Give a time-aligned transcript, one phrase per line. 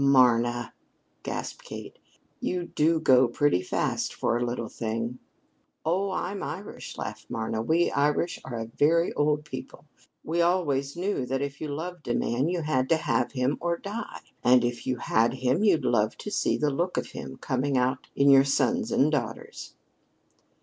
[0.03, 0.73] "Marna!"
[1.21, 1.99] gasped Kate.
[2.39, 5.19] "You do go pretty fast for a little thing."
[5.85, 7.61] "Oh, I'm Irish," laughed Marna.
[7.61, 9.85] "We Irish are a very old people.
[10.23, 13.77] We always knew that if you loved a man, you had to have him or
[13.77, 17.37] die, and that if you had him, you'd love to see the look of him
[17.37, 19.75] coming out in your sons and daughters."